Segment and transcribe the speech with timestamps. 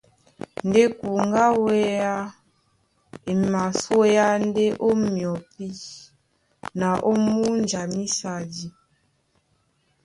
[0.67, 2.15] Ndé kuŋgá á wéá
[3.29, 5.65] e masúéá ndé ó myɔpí
[6.79, 8.65] na ó múnja mísadi.